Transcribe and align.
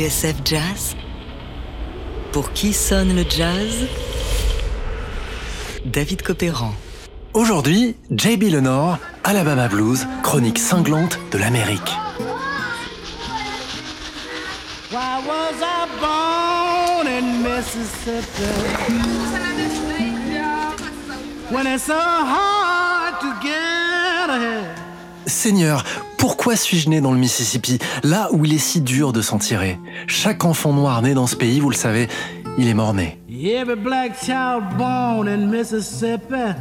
TSF 0.00 0.36
Jazz 0.46 0.96
Pour 2.32 2.54
qui 2.54 2.72
sonne 2.72 3.14
le 3.14 3.22
jazz? 3.22 3.86
David 5.84 6.22
Copéran. 6.22 6.72
Aujourd'hui, 7.34 7.96
J.B. 8.10 8.44
Lenore, 8.44 8.96
Alabama 9.24 9.68
Blues, 9.68 10.06
chronique 10.22 10.58
cinglante 10.58 11.18
de 11.32 11.36
l'Amérique. 11.36 11.92
Why 14.90 15.20
was 15.26 15.60
I 15.60 15.86
born 16.00 17.06
in 17.06 17.42
Mississippi? 17.42 18.54
When 21.50 21.66
it's 21.66 21.84
so 21.84 21.92
hard 21.98 23.20
to 23.20 23.34
get 23.42 24.30
ahead. 24.30 24.78
Seigneur, 25.26 25.82
pourquoi 26.30 26.54
suis-je 26.54 26.88
né 26.88 27.00
dans 27.00 27.10
le 27.10 27.18
Mississippi, 27.18 27.80
là 28.04 28.28
où 28.30 28.44
il 28.44 28.54
est 28.54 28.58
si 28.58 28.80
dur 28.80 29.12
de 29.12 29.20
s'en 29.20 29.38
tirer? 29.38 29.80
Chaque 30.06 30.44
enfant 30.44 30.72
noir 30.72 31.02
né 31.02 31.12
dans 31.12 31.26
ce 31.26 31.34
pays, 31.34 31.58
vous 31.58 31.70
le 31.70 31.74
savez, 31.74 32.06
il 32.56 32.68
est 32.68 32.74
mort-né. 32.74 33.18
Every 33.28 33.74
black 33.74 34.12
child 34.16 34.62
born 34.78 35.26
in 35.26 35.48
Mississippi. 35.48 36.54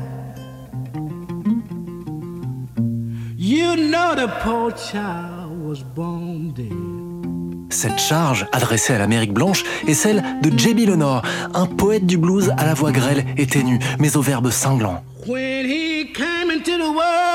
You 3.37 3.75
know 3.75 4.15
the 4.15 4.27
poor 4.43 4.71
child 4.71 5.61
was 5.61 5.83
born 5.95 6.51
dead. 6.51 7.69
Cette 7.69 7.99
charge, 7.99 8.47
adressée 8.51 8.93
à 8.93 8.97
l'Amérique 8.97 9.33
blanche, 9.33 9.63
est 9.87 9.93
celle 9.93 10.23
de 10.41 10.49
J.B. 10.57 10.87
Lenore, 10.87 11.21
un 11.53 11.67
poète 11.67 12.07
du 12.07 12.17
blues 12.17 12.51
à 12.57 12.65
la 12.65 12.73
voix 12.73 12.91
grêle 12.91 13.23
et 13.37 13.45
ténue, 13.45 13.77
mais 13.99 14.17
au 14.17 14.21
verbe 14.21 14.49
cinglant. 14.49 15.03
When 15.27 15.67
he 15.67 16.11
came 16.11 16.49
into 16.49 16.75
the 16.77 16.89
world, 16.89 17.28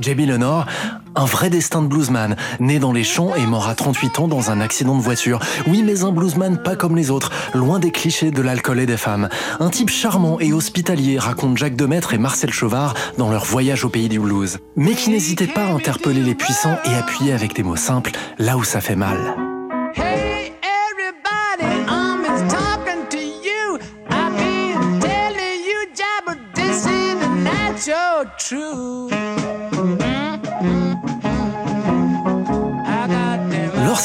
J.B. 0.00 0.20
Lenore, 0.20 0.66
un 1.14 1.24
vrai 1.24 1.50
destin 1.50 1.82
de 1.82 1.88
bluesman, 1.88 2.36
né 2.60 2.78
dans 2.78 2.92
les 2.92 3.04
champs 3.04 3.34
et 3.34 3.46
mort 3.46 3.68
à 3.68 3.74
38 3.74 4.20
ans 4.20 4.28
dans 4.28 4.50
un 4.50 4.60
accident 4.60 4.96
de 4.96 5.02
voiture. 5.02 5.40
Oui, 5.66 5.82
mais 5.82 6.04
un 6.04 6.12
bluesman 6.12 6.62
pas 6.62 6.76
comme 6.76 6.96
les 6.96 7.10
autres, 7.10 7.32
loin 7.54 7.78
des 7.78 7.90
clichés 7.90 8.30
de 8.30 8.42
l'alcool 8.42 8.80
et 8.80 8.86
des 8.86 8.96
femmes. 8.96 9.28
Un 9.60 9.70
type 9.70 9.90
charmant 9.90 10.38
et 10.40 10.52
hospitalier, 10.52 11.18
raconte 11.18 11.58
Jacques 11.58 11.76
Demaître 11.76 12.14
et 12.14 12.18
Marcel 12.18 12.52
Chauvard 12.52 12.94
dans 13.16 13.30
leur 13.30 13.44
voyage 13.44 13.84
au 13.84 13.88
pays 13.88 14.08
du 14.08 14.20
blues. 14.20 14.58
Mais 14.76 14.92
qui 14.92 15.10
n'hésitait 15.10 15.46
pas 15.46 15.64
à 15.64 15.72
interpeller 15.72 16.22
les 16.22 16.34
puissants 16.34 16.78
et 16.84 16.94
appuyer 16.94 17.32
avec 17.32 17.54
des 17.54 17.62
mots 17.62 17.76
simples 17.76 18.12
là 18.38 18.56
où 18.56 18.64
ça 18.64 18.80
fait 18.80 18.96
mal. 18.96 19.47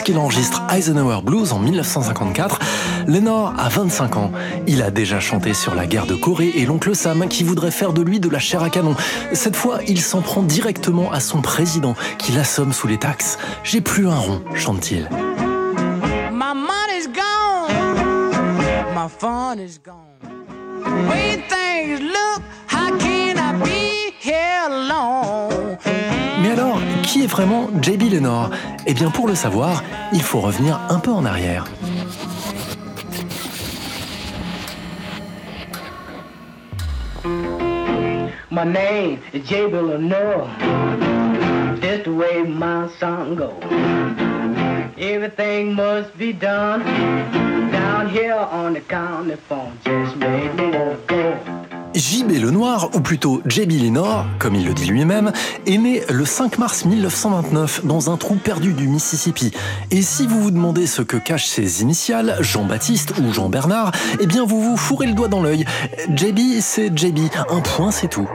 Lorsqu'il 0.03 0.19
enregistre 0.19 0.61
Eisenhower 0.69 1.21
Blues 1.23 1.53
en 1.53 1.59
1954, 1.59 2.59
Lenore 3.07 3.53
a 3.57 3.69
25 3.69 4.17
ans. 4.17 4.31
Il 4.67 4.81
a 4.81 4.91
déjà 4.91 5.21
chanté 5.21 5.53
sur 5.53 5.75
la 5.75 5.85
guerre 5.85 6.05
de 6.07 6.13
Corée 6.13 6.51
et 6.55 6.65
l'oncle 6.65 6.93
Sam 6.93 7.29
qui 7.29 7.45
voudrait 7.45 7.71
faire 7.71 7.93
de 7.93 8.01
lui 8.01 8.19
de 8.19 8.27
la 8.27 8.39
chair 8.39 8.61
à 8.61 8.69
canon. 8.69 8.97
Cette 9.31 9.55
fois, 9.55 9.79
il 9.87 10.01
s'en 10.01 10.21
prend 10.21 10.43
directement 10.43 11.09
à 11.13 11.21
son 11.21 11.41
président 11.41 11.95
qui 12.17 12.33
l'assomme 12.33 12.73
sous 12.73 12.87
les 12.87 12.97
taxes. 12.97 13.37
J'ai 13.63 13.79
plus 13.79 14.09
un 14.09 14.17
rond, 14.17 14.41
chante-t-il. 14.55 15.07
Alors, 26.53 26.79
qui 27.01 27.23
est 27.23 27.27
vraiment 27.27 27.67
J.B. 27.81 28.11
Lenore? 28.11 28.51
Eh 28.85 28.93
bien, 28.93 29.09
pour 29.09 29.27
le 29.27 29.33
savoir, 29.33 29.83
il 30.11 30.21
faut 30.21 30.39
revenir 30.39 30.79
un 30.87 30.99
peu 30.99 31.09
en 31.09 31.25
arrière. 31.25 31.65
My 38.51 38.65
name 38.65 39.17
is 39.33 39.41
J. 39.49 39.63
Lenore. 39.63 40.47
That's 41.81 42.03
the 42.03 42.13
way 42.13 42.43
my 42.43 42.87
song 42.99 43.35
goes. 43.35 43.49
Everything 44.95 45.73
must 45.73 46.15
be 46.19 46.33
done 46.33 46.83
down 47.71 48.07
here 48.07 48.35
on 48.35 48.75
the 48.75 48.81
county 48.81 49.37
phone. 49.49 49.75
Just 49.83 50.15
make 50.17 50.53
me 50.53 50.69
go. 51.07 51.35
J.B. 51.95 52.31
Lenoir, 52.41 52.89
ou 52.93 52.99
plutôt 52.99 53.41
J.B. 53.45 53.71
Lenore, 53.83 54.25
comme 54.39 54.55
il 54.55 54.65
le 54.65 54.73
dit 54.73 54.85
lui-même, 54.85 55.31
est 55.65 55.77
né 55.77 56.01
le 56.09 56.25
5 56.25 56.57
mars 56.57 56.85
1929 56.85 57.85
dans 57.85 58.09
un 58.09 58.17
trou 58.17 58.35
perdu 58.35 58.73
du 58.73 58.87
Mississippi. 58.87 59.51
Et 59.91 60.01
si 60.01 60.27
vous 60.27 60.41
vous 60.41 60.51
demandez 60.51 60.87
ce 60.87 61.01
que 61.01 61.17
cachent 61.17 61.47
ses 61.47 61.81
initiales, 61.81 62.37
Jean-Baptiste 62.39 63.13
ou 63.19 63.33
Jean-Bernard, 63.33 63.91
eh 64.19 64.25
bien 64.25 64.45
vous 64.45 64.61
vous 64.61 64.77
fourrez 64.77 65.07
le 65.07 65.13
doigt 65.13 65.27
dans 65.27 65.41
l'œil. 65.41 65.65
J.B. 66.13 66.39
c'est 66.61 66.95
J.B. 66.97 67.19
Un 67.49 67.61
point, 67.61 67.91
c'est 67.91 68.07
tout. 68.07 68.27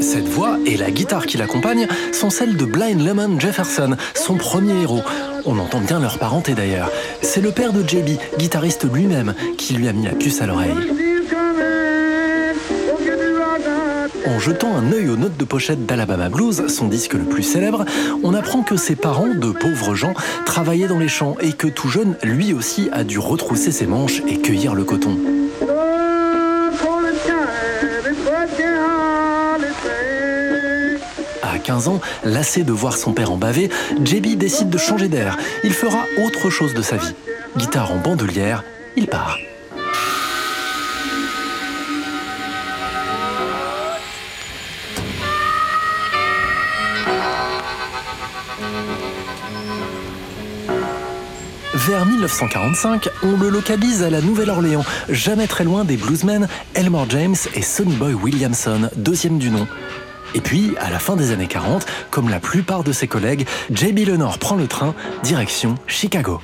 Cette 0.00 0.28
voix 0.28 0.58
et 0.64 0.76
la 0.76 0.92
guitare 0.92 1.26
qui 1.26 1.38
l'accompagne 1.38 1.88
sont 2.12 2.30
celles 2.30 2.56
de 2.56 2.64
Blind 2.64 3.04
Lemon 3.04 3.40
Jefferson, 3.40 3.96
son 4.14 4.36
premier 4.36 4.82
héros. 4.82 5.02
On 5.44 5.58
entend 5.58 5.80
bien 5.80 6.00
leur 6.00 6.18
parenté 6.18 6.54
d'ailleurs. 6.54 6.90
C'est 7.20 7.40
le 7.40 7.50
père 7.50 7.72
de 7.72 7.86
JB, 7.86 8.18
guitariste 8.38 8.86
lui-même, 8.92 9.34
qui 9.58 9.74
lui 9.74 9.88
a 9.88 9.92
mis 9.92 10.04
la 10.04 10.12
puce 10.12 10.40
à 10.40 10.46
l'oreille. 10.46 10.74
En 14.26 14.38
jetant 14.38 14.76
un 14.76 14.92
œil 14.92 15.08
aux 15.08 15.16
notes 15.16 15.36
de 15.36 15.44
pochette 15.44 15.84
d'Alabama 15.84 16.28
Blues, 16.28 16.68
son 16.68 16.86
disque 16.86 17.14
le 17.14 17.24
plus 17.24 17.42
célèbre, 17.42 17.84
on 18.22 18.34
apprend 18.34 18.62
que 18.62 18.76
ses 18.76 18.94
parents, 18.94 19.34
de 19.34 19.50
pauvres 19.50 19.94
gens, 19.94 20.14
travaillaient 20.46 20.86
dans 20.86 20.98
les 20.98 21.08
champs 21.08 21.36
et 21.40 21.52
que 21.52 21.66
tout 21.66 21.88
jeune, 21.88 22.16
lui 22.22 22.52
aussi, 22.52 22.88
a 22.92 23.02
dû 23.02 23.18
retrousser 23.18 23.72
ses 23.72 23.86
manches 23.86 24.22
et 24.28 24.38
cueillir 24.38 24.74
le 24.74 24.84
coton. 24.84 25.18
15 31.62 31.88
ans, 31.88 32.00
lassé 32.24 32.64
de 32.64 32.72
voir 32.72 32.96
son 32.96 33.12
père 33.12 33.32
en 33.32 33.36
baver, 33.36 33.70
JB 34.04 34.36
décide 34.36 34.70
de 34.70 34.78
changer 34.78 35.08
d'air. 35.08 35.36
Il 35.64 35.72
fera 35.72 36.04
autre 36.24 36.50
chose 36.50 36.74
de 36.74 36.82
sa 36.82 36.96
vie. 36.96 37.14
Guitare 37.56 37.92
en 37.92 37.98
bandoulière, 37.98 38.64
il 38.96 39.06
part. 39.06 39.38
Vers 51.74 52.06
1945, 52.06 53.08
on 53.24 53.36
le 53.36 53.48
localise 53.48 54.04
à 54.04 54.10
la 54.10 54.20
Nouvelle-Orléans, 54.20 54.84
jamais 55.08 55.48
très 55.48 55.64
loin 55.64 55.84
des 55.84 55.96
bluesmen 55.96 56.46
Elmore 56.74 57.06
James 57.08 57.34
et 57.56 57.62
Sonny 57.62 57.96
Boy 57.96 58.14
Williamson, 58.14 58.88
deuxième 58.94 59.38
du 59.38 59.50
nom. 59.50 59.66
Et 60.34 60.40
puis, 60.40 60.74
à 60.80 60.90
la 60.90 60.98
fin 60.98 61.16
des 61.16 61.30
années 61.30 61.46
40, 61.46 61.86
comme 62.10 62.28
la 62.28 62.40
plupart 62.40 62.84
de 62.84 62.92
ses 62.92 63.06
collègues, 63.06 63.46
J.B. 63.70 64.06
Lenore 64.06 64.38
prend 64.38 64.56
le 64.56 64.66
train, 64.66 64.94
direction 65.22 65.76
Chicago. 65.86 66.40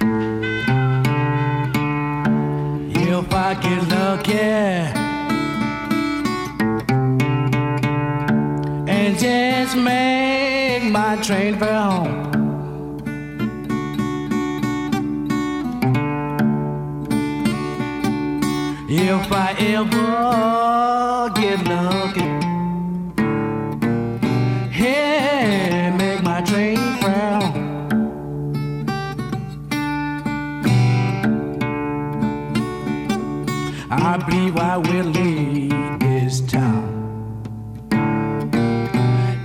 believe 34.29 34.57
I 34.57 34.77
will 34.77 35.07
leave 35.07 36.01
this 36.01 36.41
town. 36.41 36.85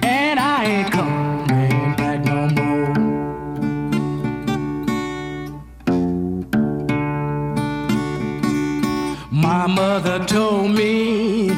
And 0.04 0.40
I 0.40 0.66
ain't 0.66 0.92
coming 0.92 1.96
back 1.96 2.26
no 2.26 2.50
more. 2.60 2.94
My 9.32 9.68
mother 9.68 10.26
told 10.26 10.72
me, 10.72 11.50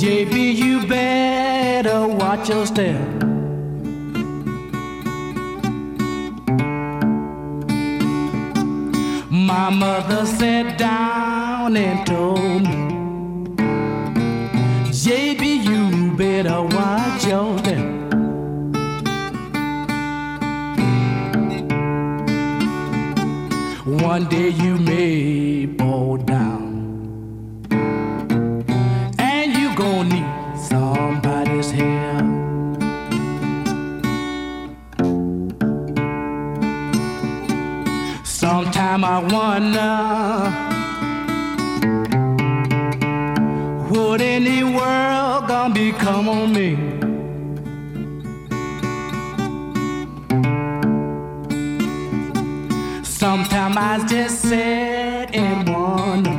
JB, 0.00 0.54
you 0.54 0.86
better 0.86 2.06
watch 2.06 2.48
your 2.48 2.66
step. 2.66 3.11
One 24.12 24.28
day 24.28 24.50
you 24.50 24.76
may 24.76 25.66
fall 25.78 26.18
down, 26.18 27.64
and 29.18 29.54
you 29.56 29.74
gon' 29.74 30.10
need 30.10 30.58
somebody's 30.58 31.70
help. 31.70 32.26
Sometime 38.22 39.02
I 39.02 39.18
wonder 39.32 40.51
Sometimes 53.72 54.04
I 54.04 54.06
just 54.06 54.42
set 54.42 55.34
and 55.34 55.66
wonder 55.66 56.30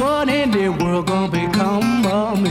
what 0.00 0.28
in 0.28 0.50
the 0.50 0.70
world 0.70 1.06
gonna 1.06 1.30
become 1.30 2.04
of 2.04 2.42
me. 2.42 2.50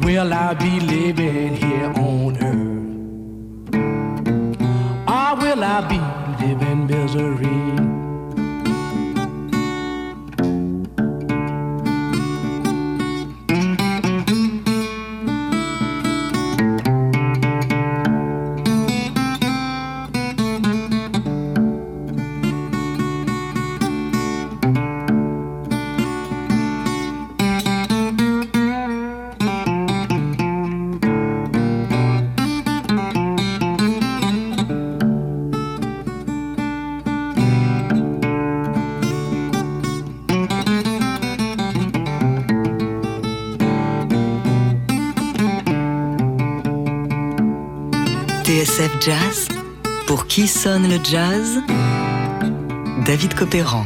Will 0.00 0.32
I 0.32 0.54
be 0.54 0.80
living 0.80 1.56
here 1.56 1.92
on 1.98 2.36
earth? 2.38 3.74
Or 5.06 5.36
will 5.36 5.62
I 5.62 5.80
be 5.90 6.00
living 6.46 6.86
misery? 6.86 7.85
Le 50.66 50.98
jazz 51.04 51.62
David 53.06 53.34
Copéran. 53.34 53.84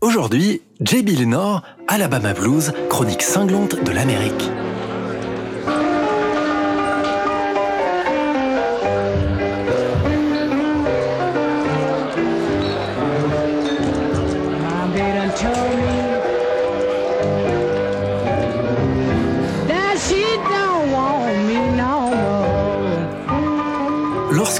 Aujourd'hui, 0.00 0.62
J.B. 0.80 1.10
Lenore, 1.10 1.62
Alabama 1.88 2.32
Blues, 2.32 2.72
chronique 2.88 3.20
cinglante 3.20 3.84
de 3.84 3.90
l'Amérique. 3.90 4.50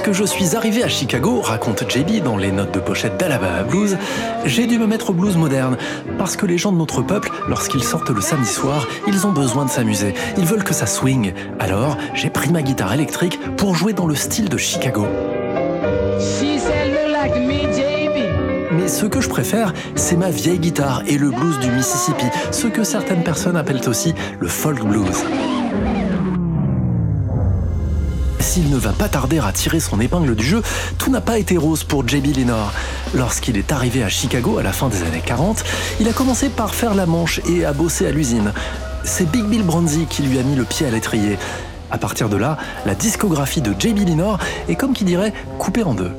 Lorsque 0.07 0.21
je 0.21 0.25
suis 0.25 0.55
arrivé 0.55 0.85
à 0.85 0.87
Chicago, 0.87 1.41
raconte 1.41 1.83
JB 1.91 2.23
dans 2.23 2.37
les 2.37 2.53
notes 2.53 2.73
de 2.73 2.79
pochette 2.79 3.17
d'Alabama 3.17 3.63
Blues, 3.63 3.97
j'ai 4.45 4.65
dû 4.65 4.79
me 4.79 4.87
mettre 4.87 5.09
au 5.09 5.13
blues 5.13 5.35
moderne. 5.35 5.75
Parce 6.17 6.37
que 6.37 6.45
les 6.45 6.57
gens 6.57 6.71
de 6.71 6.77
notre 6.77 7.01
peuple, 7.01 7.29
lorsqu'ils 7.49 7.83
sortent 7.83 8.09
le 8.09 8.21
samedi 8.21 8.47
soir, 8.47 8.87
ils 9.05 9.27
ont 9.27 9.33
besoin 9.33 9.65
de 9.65 9.69
s'amuser. 9.69 10.13
Ils 10.37 10.45
veulent 10.45 10.63
que 10.63 10.73
ça 10.73 10.85
swing. 10.85 11.33
Alors, 11.59 11.97
j'ai 12.13 12.29
pris 12.29 12.51
ma 12.51 12.61
guitare 12.61 12.93
électrique 12.93 13.37
pour 13.57 13.75
jouer 13.75 13.91
dans 13.91 14.07
le 14.07 14.15
style 14.15 14.47
de 14.47 14.55
Chicago. 14.55 15.05
Mais 18.71 18.87
ce 18.87 19.05
que 19.07 19.19
je 19.19 19.27
préfère, 19.27 19.73
c'est 19.95 20.15
ma 20.15 20.29
vieille 20.29 20.59
guitare 20.59 21.03
et 21.05 21.17
le 21.17 21.31
blues 21.31 21.59
du 21.59 21.69
Mississippi, 21.69 22.27
ce 22.51 22.67
que 22.67 22.85
certaines 22.85 23.25
personnes 23.25 23.57
appellent 23.57 23.89
aussi 23.89 24.15
le 24.39 24.47
folk 24.47 24.85
blues. 24.85 25.25
S'il 28.57 28.71
ne 28.71 28.77
va 28.77 28.91
pas 28.91 29.07
tarder 29.07 29.37
à 29.37 29.51
tirer 29.51 29.79
son 29.79 29.99
épingle 29.99 30.33
du 30.33 30.43
jeu, 30.43 30.63
tout 30.97 31.11
n'a 31.11 31.21
pas 31.21 31.37
été 31.37 31.57
rose 31.57 31.83
pour 31.83 32.07
JB 32.07 32.35
Lenore. 32.35 32.73
Lorsqu'il 33.13 33.55
est 33.55 33.71
arrivé 33.71 34.01
à 34.01 34.09
Chicago 34.09 34.57
à 34.57 34.63
la 34.63 34.71
fin 34.71 34.89
des 34.89 35.03
années 35.03 35.21
40, 35.23 35.63
il 35.99 36.09
a 36.09 36.11
commencé 36.11 36.49
par 36.49 36.73
faire 36.73 36.95
la 36.95 37.05
manche 37.05 37.39
et 37.47 37.65
à 37.65 37.71
bosser 37.71 38.07
à 38.07 38.11
l'usine. 38.11 38.51
C'est 39.03 39.29
Big 39.29 39.43
Bill 39.43 39.61
Bronzy 39.61 40.07
qui 40.09 40.23
lui 40.23 40.39
a 40.39 40.41
mis 40.41 40.55
le 40.55 40.63
pied 40.63 40.87
à 40.87 40.89
l'étrier. 40.89 41.37
À 41.91 41.99
partir 41.99 42.29
de 42.29 42.35
là, 42.35 42.57
la 42.87 42.95
discographie 42.95 43.61
de 43.61 43.75
JB 43.77 44.07
Lenore 44.07 44.39
est 44.67 44.75
comme 44.75 44.93
qui 44.93 45.03
dirait 45.03 45.33
coupée 45.59 45.83
en 45.83 45.93
deux. 45.93 46.13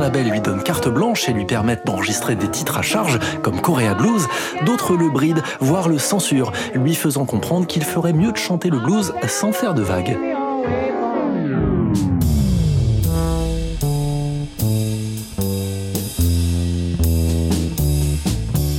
Labels 0.00 0.30
lui 0.30 0.40
donnent 0.40 0.62
carte 0.62 0.88
blanche 0.88 1.28
et 1.28 1.32
lui 1.32 1.44
permettent 1.44 1.86
d'enregistrer 1.86 2.34
des 2.34 2.48
titres 2.48 2.78
à 2.78 2.82
charge, 2.82 3.18
comme 3.42 3.60
Korea 3.60 3.94
Blues, 3.94 4.26
d'autres 4.64 4.96
le 4.96 5.10
brident, 5.10 5.42
voire 5.60 5.88
le 5.88 5.98
censurent, 5.98 6.52
lui 6.74 6.94
faisant 6.94 7.26
comprendre 7.26 7.66
qu'il 7.66 7.84
ferait 7.84 8.12
mieux 8.12 8.32
de 8.32 8.36
chanter 8.36 8.70
le 8.70 8.78
blues 8.78 9.12
sans 9.28 9.52
faire 9.52 9.74
de 9.74 9.82
vagues. 9.82 10.18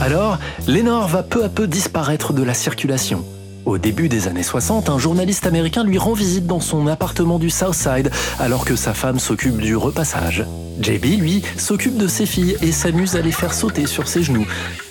Alors, 0.02 0.40
Lenore 0.68 1.08
va 1.08 1.22
peu 1.22 1.44
à 1.44 1.50
peu 1.50 1.68
disparaître 1.68 2.34
de 2.34 2.42
la 2.42 2.56
circulation. 2.56 3.24
Au 3.66 3.78
début 3.78 4.10
des 4.10 4.28
années 4.28 4.44
60, 4.44 4.90
un 4.90 4.98
journaliste 4.98 5.46
américain 5.46 5.84
lui 5.84 6.00
rend 6.00 6.14
visite 6.14 6.48
dans 6.48 6.60
son 6.60 6.88
appartement 6.88 7.38
du 7.38 7.52
Southside 7.52 8.10
alors 8.40 8.66
que 8.66 8.76
sa 8.76 8.94
femme 8.94 9.20
s'occupe 9.20 9.58
du 9.58 9.76
repassage. 9.76 10.46
JB, 10.82 11.20
lui, 11.20 11.44
s'occupe 11.58 11.96
de 11.98 12.08
ses 12.08 12.26
filles 12.26 12.58
et 12.64 12.72
s'amuse 12.72 13.16
à 13.16 13.22
les 13.22 13.32
faire 13.32 13.54
sauter 13.54 13.86
sur 13.86 14.08
ses 14.08 14.24
genoux. 14.24 14.48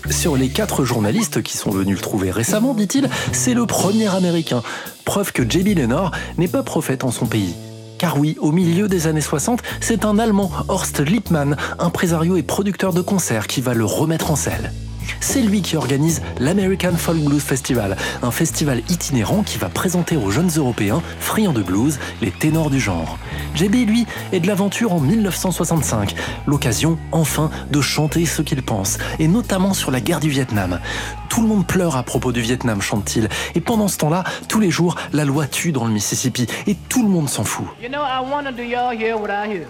Sur 0.09 0.37
les 0.37 0.49
quatre 0.49 0.85
journalistes 0.85 1.43
qui 1.43 1.57
sont 1.57 1.71
venus 1.71 1.97
le 1.97 2.01
trouver 2.03 2.31
récemment, 2.31 2.75
dit-il, 2.75 3.11
c'est 3.33 3.55
le 3.55 3.67
premier 3.67 4.07
américain. 4.07 4.63
Preuve 5.05 5.33
que 5.33 5.43
JB 5.43 5.77
Lenore 5.77 6.13
n'est 6.39 6.49
pas 6.49 6.63
prophète 6.63 7.03
en 7.03 7.11
son 7.11 7.27
pays. 7.27 7.55
Car 7.99 8.19
oui, 8.19 8.37
au 8.41 8.53
milieu 8.53 8.89
des 8.89 9.09
années 9.09 9.21
60, 9.21 9.63
c'est 9.81 10.05
un 10.05 10.19
Allemand, 10.19 10.53
Horst 10.69 11.01
Lippmann, 11.01 11.57
impresario 11.81 12.37
et 12.37 12.43
producteur 12.43 12.93
de 12.93 13.03
concerts, 13.03 13.49
qui 13.49 13.61
va 13.61 13.75
le 13.75 13.85
remettre 13.85 14.31
en 14.31 14.37
selle. 14.37 14.73
C'est 15.19 15.43
lui 15.43 15.63
qui 15.63 15.77
organise 15.77 16.23
l'American 16.39 16.97
Folk 16.97 17.19
Blues 17.19 17.43
Festival, 17.43 17.97
un 18.23 18.31
festival 18.31 18.83
itinérant 18.89 19.43
qui 19.43 19.59
va 19.59 19.69
présenter 19.69 20.17
aux 20.17 20.31
jeunes 20.31 20.51
Européens, 20.57 21.03
friands 21.19 21.53
de 21.53 21.63
blues, 21.63 21.99
les 22.23 22.31
ténors 22.31 22.71
du 22.71 22.79
genre. 22.79 23.19
JB, 23.55 23.87
lui, 23.87 24.07
est 24.33 24.41
de 24.41 24.47
l'aventure 24.47 24.93
en 24.93 25.01
1965, 25.01 26.15
l'occasion, 26.47 26.99
enfin, 27.13 27.51
de 27.71 27.81
chanter 27.81 28.27
ce 28.27 28.43
qu'il 28.43 28.63
pense, 28.63 28.99
et 29.19 29.29
notamment 29.29 29.75
sur 29.75 29.91
la 29.91 30.01
guerre 30.01 30.21
du 30.21 30.31
Vietnam. 30.31 30.81
Tout 31.29 31.43
le 31.43 31.49
monde 31.49 31.67
pleure 31.67 31.97
à 31.97 32.03
propos 32.03 32.33
du 32.33 32.41
Vietnam, 32.41 32.81
chante-t-il, 32.81 33.29
et 33.55 33.61
pendant 33.61 33.89
ce 33.89 33.99
temps-là, 33.99 34.25
tous 34.49 34.61
les 34.61 34.71
jours, 34.71 34.97
la 35.13 35.25
loi 35.25 35.47
tue 35.47 35.73
dans 35.73 35.85
le 35.85 35.93
Mississippi, 35.93 36.47
et 36.67 36.77
tout 36.89 37.03
le 37.03 37.09
monde 37.09 37.29
s'en 37.29 37.45
fout. 37.45 37.67
You 37.83 37.89
know, 37.89 38.01
I 38.01 38.21
wonder, 38.21 38.53
do 38.53 38.63
y'all 38.63 38.97
hear 38.97 39.17
what 39.17 39.31
I 39.31 39.49
hear? 39.49 39.67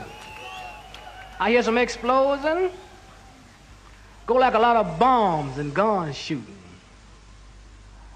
I 1.40 1.52
hear 1.52 1.62
some. 1.62 1.78
Go 4.30 4.36
like 4.36 4.54
a 4.54 4.60
lot 4.60 4.76
of 4.76 4.96
bombs 4.96 5.58
and 5.58 5.74
guns 5.74 6.16
shooting. 6.16 6.56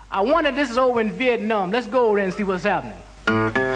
I 0.09 0.21
wonder 0.21 0.51
if 0.51 0.55
this 0.55 0.71
is 0.71 0.79
over 0.79 1.01
in 1.01 1.11
Vietnam. 1.11 1.73
Let's 1.73 1.89
go 1.89 2.07
over 2.07 2.19
there 2.19 2.25
and 2.27 2.33
see 2.33 2.45
what's 2.45 2.63
happening. 2.63 3.74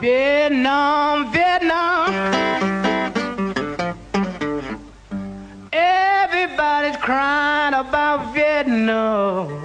Vietnam, 0.00 1.32
Vietnam. 1.32 2.10
Everybody's 5.72 6.96
crying 6.96 7.74
about 7.74 8.34
Vietnam. 8.34 9.60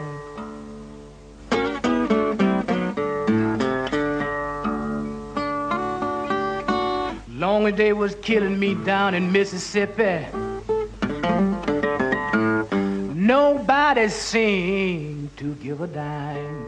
Long 7.39 7.67
as 7.67 7.75
they 7.75 7.93
was 7.93 8.15
killing 8.15 8.59
me 8.59 8.75
down 8.75 9.15
in 9.15 9.31
Mississippi, 9.31 10.25
nobody 13.15 14.09
seemed 14.09 15.35
to 15.37 15.55
give 15.55 15.81
a 15.81 15.87
dime. 15.87 16.58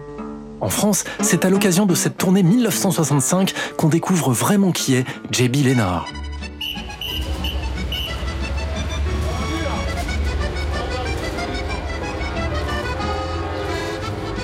En 0.62 0.70
France, 0.70 1.04
c'est 1.22 1.44
à 1.44 1.50
l'occasion 1.50 1.88
de 1.88 1.96
cette 1.96 2.18
tournée 2.18 2.44
1965 2.44 3.54
qu'on 3.78 3.90
découvre 3.90 4.32
vraiment 4.32 4.72
qui 4.72 4.94
est 4.94 5.06
J.B. 5.32 5.66
Lennard. 5.66 6.06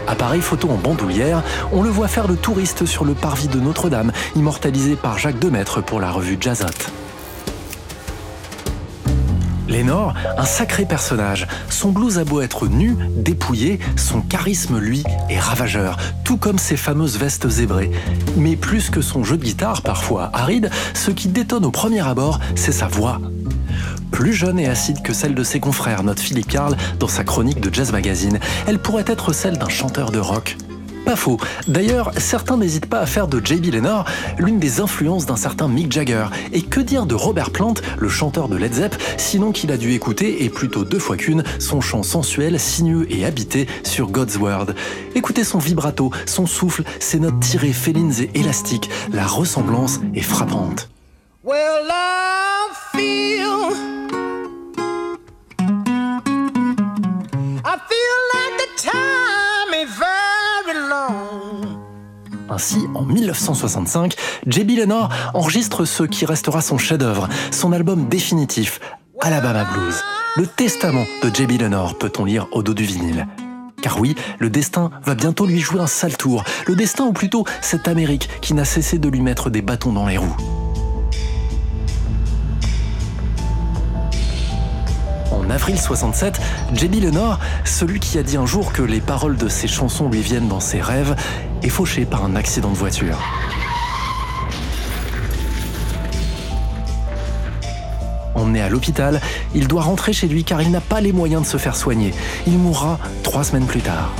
Appareil 0.07 0.41
photo 0.41 0.69
en 0.69 0.77
bandoulière, 0.77 1.43
on 1.71 1.83
le 1.83 1.89
voit 1.89 2.07
faire 2.07 2.27
le 2.27 2.35
touriste 2.35 2.85
sur 2.85 3.05
le 3.05 3.13
parvis 3.13 3.49
de 3.49 3.59
Notre-Dame, 3.59 4.11
immortalisé 4.35 4.95
par 4.95 5.19
Jacques 5.19 5.39
Demaître 5.39 5.83
pour 5.83 5.99
la 5.99 6.09
revue 6.09 6.37
Jazzot. 6.39 7.06
Lénore, 9.77 10.15
un 10.39 10.45
sacré 10.45 10.85
personnage. 10.85 11.45
Son 11.69 11.91
blues 11.91 12.17
a 12.17 12.23
beau 12.23 12.41
être 12.41 12.65
nu, 12.65 12.97
dépouillé, 13.15 13.77
son 13.95 14.21
charisme, 14.21 14.79
lui, 14.79 15.03
est 15.29 15.37
ravageur, 15.37 15.97
tout 16.23 16.37
comme 16.37 16.57
ses 16.57 16.77
fameuses 16.77 17.19
vestes 17.19 17.47
zébrées. 17.47 17.91
Mais 18.37 18.55
plus 18.55 18.89
que 18.89 19.01
son 19.01 19.23
jeu 19.23 19.37
de 19.37 19.43
guitare, 19.43 19.83
parfois 19.83 20.31
aride, 20.33 20.71
ce 20.95 21.11
qui 21.11 21.27
détonne 21.27 21.63
au 21.63 21.69
premier 21.69 21.99
abord, 21.99 22.39
c'est 22.55 22.71
sa 22.71 22.87
voix. 22.87 23.21
Plus 24.09 24.33
jeune 24.33 24.57
et 24.57 24.67
acide 24.67 25.03
que 25.03 25.13
celle 25.13 25.35
de 25.35 25.43
ses 25.43 25.59
confrères, 25.59 26.01
note 26.01 26.19
Philippe 26.19 26.47
Carl 26.47 26.75
dans 26.99 27.07
sa 27.07 27.23
chronique 27.23 27.61
de 27.61 27.71
Jazz 27.71 27.91
Magazine, 27.91 28.39
elle 28.65 28.79
pourrait 28.79 29.05
être 29.05 29.31
celle 29.31 29.59
d'un 29.59 29.69
chanteur 29.69 30.09
de 30.09 30.17
rock. 30.17 30.57
Pas 31.07 31.15
faux. 31.15 31.37
D'ailleurs, 31.69 32.11
certains 32.17 32.57
n'hésitent 32.57 32.87
pas 32.87 32.99
à 32.99 33.05
faire 33.05 33.29
de 33.29 33.39
J.B. 33.41 33.67
Lennor 33.71 34.03
l'une 34.39 34.59
des 34.59 34.81
influences 34.81 35.25
d'un 35.25 35.37
certain 35.37 35.69
Mick 35.69 35.89
Jagger. 35.89 36.25
Et 36.51 36.61
que 36.61 36.81
dire 36.81 37.05
de 37.05 37.15
Robert 37.15 37.51
Plant, 37.51 37.75
le 37.97 38.09
chanteur 38.09 38.49
de 38.49 38.57
Led 38.57 38.73
Zepp, 38.73 38.93
sinon 39.15 39.53
qu'il 39.53 39.71
a 39.71 39.77
dû 39.77 39.93
écouter, 39.93 40.43
et 40.43 40.49
plutôt 40.49 40.83
deux 40.83 40.99
fois 40.99 41.15
qu'une, 41.15 41.45
son 41.59 41.79
chant 41.79 42.03
sensuel, 42.03 42.59
sinueux 42.59 43.07
et 43.09 43.23
habité 43.23 43.67
sur 43.83 44.11
God's 44.11 44.35
Word. 44.35 44.73
Écoutez 45.15 45.45
son 45.45 45.59
vibrato, 45.59 46.11
son 46.25 46.45
souffle, 46.45 46.83
ses 46.99 47.21
notes 47.21 47.39
tirées 47.39 47.71
félines 47.71 48.11
et 48.19 48.37
élastiques. 48.37 48.89
La 49.13 49.25
ressemblance 49.25 50.01
est 50.13 50.19
frappante. 50.19 50.89
Ainsi, 62.57 62.87
en 62.95 63.03
1965, 63.03 64.15
J.B. 64.47 64.77
Lennor 64.77 65.09
enregistre 65.35 65.85
ce 65.85 66.01
qui 66.01 66.25
restera 66.25 66.59
son 66.61 66.79
chef-d'œuvre, 66.79 67.29
son 67.51 67.71
album 67.71 68.09
définitif, 68.09 68.79
Alabama 69.21 69.63
Blues. 69.65 70.01
Le 70.37 70.47
testament 70.47 71.05
de 71.21 71.29
J.B. 71.31 71.61
Lennor 71.61 71.99
peut-on 71.99 72.25
lire 72.25 72.47
au 72.53 72.63
dos 72.63 72.73
du 72.73 72.83
vinyle. 72.83 73.27
Car 73.83 74.01
oui, 74.01 74.15
le 74.39 74.49
destin 74.49 74.89
va 75.05 75.13
bientôt 75.13 75.45
lui 75.45 75.59
jouer 75.59 75.81
un 75.81 75.85
sale 75.85 76.17
tour. 76.17 76.43
Le 76.65 76.73
destin, 76.73 77.05
ou 77.05 77.13
plutôt 77.13 77.45
cette 77.61 77.87
Amérique 77.87 78.27
qui 78.41 78.55
n'a 78.55 78.65
cessé 78.65 78.97
de 78.97 79.07
lui 79.07 79.21
mettre 79.21 79.51
des 79.51 79.61
bâtons 79.61 79.93
dans 79.93 80.07
les 80.07 80.17
roues. 80.17 80.66
En 85.47 85.51
avril 85.51 85.79
67, 85.79 86.41
J.B. 86.73 86.95
Lennor, 86.95 87.39
celui 87.63 88.01
qui 88.01 88.17
a 88.17 88.23
dit 88.23 88.35
un 88.35 88.45
jour 88.45 88.73
que 88.73 88.81
les 88.81 88.99
paroles 88.99 89.37
de 89.37 89.47
ses 89.47 89.69
chansons 89.69 90.09
lui 90.09 90.19
viennent 90.19 90.49
dans 90.49 90.59
ses 90.59 90.81
rêves, 90.81 91.15
est 91.63 91.69
fauché 91.69 92.03
par 92.03 92.25
un 92.25 92.35
accident 92.35 92.69
de 92.69 92.75
voiture. 92.75 93.17
Emmené 98.35 98.61
à 98.61 98.67
l'hôpital, 98.67 99.21
il 99.55 99.69
doit 99.69 99.83
rentrer 99.83 100.11
chez 100.11 100.27
lui 100.27 100.43
car 100.43 100.61
il 100.61 100.69
n'a 100.69 100.81
pas 100.81 100.99
les 100.99 101.13
moyens 101.13 101.43
de 101.43 101.47
se 101.47 101.55
faire 101.55 101.77
soigner. 101.77 102.13
Il 102.45 102.57
mourra 102.57 102.99
trois 103.23 103.45
semaines 103.45 103.67
plus 103.67 103.81
tard. 103.81 104.11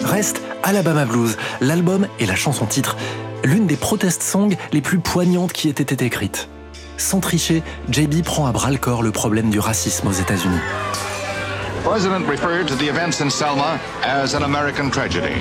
Reste 0.00 0.40
Alabama 0.62 1.04
Blues, 1.04 1.36
l'album 1.60 2.08
et 2.18 2.24
la 2.24 2.36
chanson 2.36 2.64
titre, 2.64 2.96
l'une 3.44 3.66
des 3.66 3.76
protest 3.76 4.22
songs 4.22 4.56
les 4.72 4.80
plus 4.80 4.98
poignantes 4.98 5.52
qui 5.52 5.68
ait 5.68 5.72
été 5.72 6.02
écrites. 6.06 6.48
Sans 6.96 7.20
tricher, 7.20 7.62
JB 7.90 8.22
prend 8.22 8.46
à 8.46 8.52
bras 8.52 8.70
le 8.70 8.78
corps 8.78 9.02
le 9.02 9.10
problème 9.10 9.50
du 9.50 9.58
racisme 9.58 10.08
aux 10.08 10.12
États-Unis. 10.12 10.60
President 11.84 12.24
referred 12.28 12.68
to 12.68 12.76
the 12.76 12.88
events 12.88 13.20
in 13.20 13.28
Selma 13.28 13.78
as 14.04 14.34
an 14.34 14.44
American 14.44 14.88
tragedy. 14.88 15.34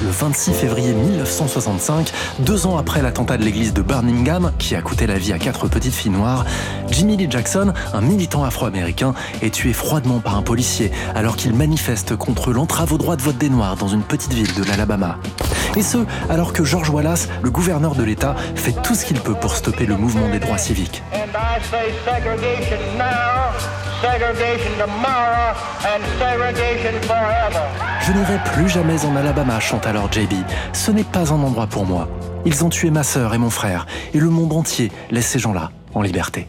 Le 0.00 0.10
26 0.10 0.52
février 0.52 0.92
1965, 0.92 2.12
deux 2.38 2.68
ans 2.68 2.78
après 2.78 3.02
l'attentat 3.02 3.36
de 3.36 3.42
l'église 3.42 3.72
de 3.74 3.82
Birmingham, 3.82 4.52
qui 4.58 4.76
a 4.76 4.80
coûté 4.80 5.08
la 5.08 5.18
vie 5.18 5.32
à 5.32 5.40
quatre 5.40 5.66
petites 5.66 5.94
filles 5.94 6.12
noires, 6.12 6.44
Jimmy 6.88 7.16
Lee 7.16 7.26
Jackson, 7.28 7.72
un 7.92 8.00
militant 8.00 8.44
afro-américain, 8.44 9.12
est 9.42 9.52
tué 9.52 9.72
froidement 9.72 10.20
par 10.20 10.36
un 10.36 10.42
policier 10.42 10.92
alors 11.16 11.34
qu'il 11.34 11.52
manifeste 11.52 12.14
contre 12.14 12.52
l'entrave 12.52 12.92
au 12.92 12.98
droit 12.98 13.16
de 13.16 13.22
vote 13.22 13.38
des 13.38 13.50
Noirs 13.50 13.76
dans 13.76 13.88
une 13.88 14.02
petite 14.02 14.32
ville 14.32 14.54
de 14.54 14.62
l'Alabama. 14.62 15.18
Et 15.74 15.82
ce, 15.82 15.98
alors 16.30 16.52
que 16.52 16.62
George 16.62 16.90
Wallace, 16.90 17.28
le 17.42 17.50
gouverneur 17.50 17.96
de 17.96 18.04
l'État, 18.04 18.36
fait 18.54 18.74
tout 18.84 18.94
ce 18.94 19.04
qu'il 19.04 19.18
peut 19.18 19.34
pour 19.34 19.56
stopper 19.56 19.84
le 19.84 19.96
mouvement 19.96 20.28
des 20.28 20.38
droits 20.38 20.58
civiques. 20.58 21.02
And 21.12 21.34
I 21.34 21.60
say 21.68 21.92
segregation 24.00 24.72
tomorrow, 24.78 25.54
and 25.84 26.02
segregation 26.18 27.00
forever. 27.02 27.64
Je 28.00 28.12
n'irai 28.12 28.38
plus 28.54 28.68
jamais 28.68 29.04
en 29.04 29.16
Alabama, 29.16 29.60
chante 29.60 29.86
alors 29.86 30.10
JB. 30.12 30.34
Ce 30.72 30.90
n'est 30.90 31.04
pas 31.04 31.32
un 31.32 31.42
endroit 31.42 31.66
pour 31.66 31.84
moi. 31.84 32.08
Ils 32.44 32.64
ont 32.64 32.68
tué 32.68 32.90
ma 32.90 33.02
sœur 33.02 33.34
et 33.34 33.38
mon 33.38 33.50
frère, 33.50 33.86
et 34.14 34.18
le 34.18 34.30
monde 34.30 34.52
entier 34.52 34.90
laisse 35.10 35.26
ces 35.26 35.38
gens-là 35.38 35.70
en 35.94 36.02
liberté. 36.02 36.46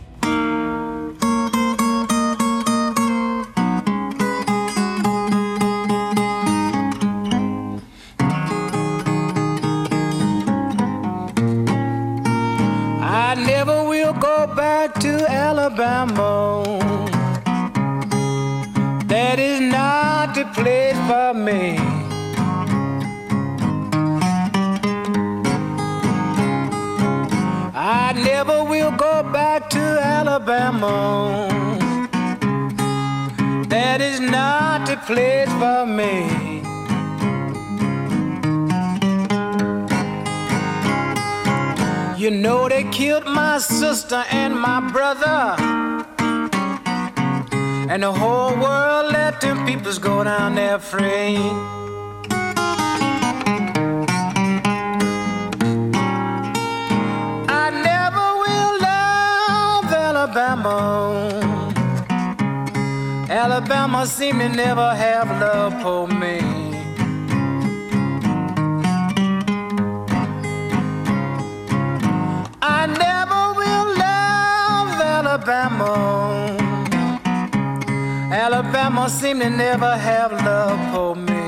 I 28.10 28.14
never 28.14 28.64
will 28.64 28.90
go 28.90 29.22
back 29.22 29.70
to 29.70 29.80
Alabama. 29.80 31.48
That 33.68 34.02
is 34.02 34.20
not 34.20 34.88
the 34.88 34.98
place 35.06 35.48
for 35.62 35.86
me. 35.86 36.26
You 42.18 42.32
know 42.32 42.68
they 42.68 42.84
killed 42.86 43.26
my 43.26 43.60
sister 43.60 44.24
and 44.32 44.60
my 44.60 44.80
brother. 44.90 45.56
And 47.92 48.02
the 48.02 48.12
whole 48.12 48.56
world 48.56 49.14
let 49.14 49.40
them 49.40 49.68
peoples 49.68 50.00
go 50.00 50.24
down 50.24 50.56
there 50.56 50.80
free. 50.80 51.38
Alabama. 60.30 61.28
Alabama 63.30 64.06
seem 64.06 64.38
to 64.38 64.50
never 64.50 64.94
have 64.94 65.28
love 65.42 65.82
for 65.82 66.08
me. 66.08 66.40
I 72.62 72.86
never 72.86 73.54
will 73.58 73.88
love 73.98 75.02
Alabama. 75.02 75.94
Alabama 78.32 79.10
seem 79.10 79.40
to 79.40 79.50
never 79.50 79.98
have 79.98 80.32
love 80.46 80.94
for 80.94 81.16
me. 81.16 81.39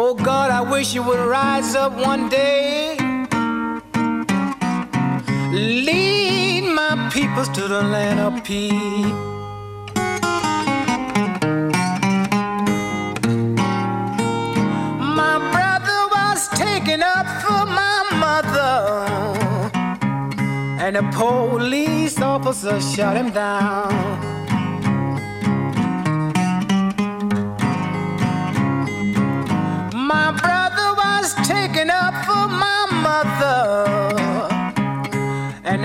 Oh 0.00 0.14
God, 0.14 0.52
I 0.52 0.60
wish 0.60 0.94
you 0.94 1.02
would 1.02 1.18
rise 1.18 1.74
up 1.74 1.92
one 1.92 2.28
day. 2.28 2.96
Lead 5.52 6.72
my 6.72 7.10
peoples 7.12 7.48
to 7.48 7.62
the 7.62 7.82
land 7.82 8.20
of 8.20 8.44
peace. 8.44 8.72
My 15.20 15.36
brother 15.50 16.00
was 16.14 16.48
taken 16.50 17.02
up 17.02 17.26
for 17.42 17.66
my 17.66 17.98
mother, 18.24 18.70
and 20.80 20.94
the 20.94 21.02
police 21.10 22.20
officer 22.20 22.80
shot 22.80 23.16
him 23.16 23.32
down. 23.32 24.17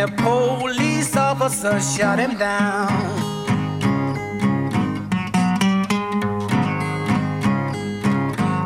The 0.05 0.11
police 0.17 1.15
officer 1.15 1.79
shot 1.79 2.19
him 2.19 2.37
down. 2.37 2.89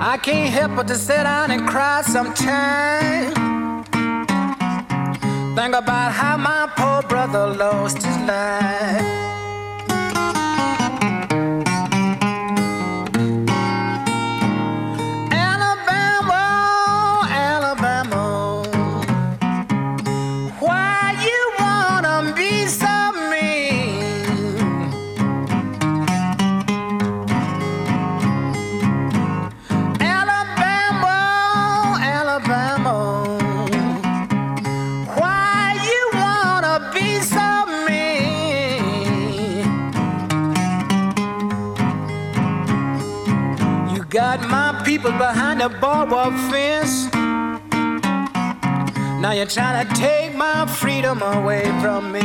I 0.01 0.17
can't 0.23 0.51
help 0.51 0.75
but 0.77 0.87
to 0.87 0.95
sit 0.95 1.23
down 1.23 1.51
and 1.51 1.67
cry 1.67 2.01
sometimes. 2.01 3.35
Think 5.55 5.75
about 5.75 6.11
how 6.11 6.37
my 6.37 6.71
poor 6.75 7.07
brother 7.07 7.45
lost 7.53 8.01
his 8.01 8.17
life. 8.27 9.36
You're 49.37 49.45
trying 49.45 49.87
to 49.87 49.93
take 49.93 50.33
my 50.33 50.65
freedom 50.65 51.21
away 51.21 51.63
from 51.79 52.11
me. 52.11 52.16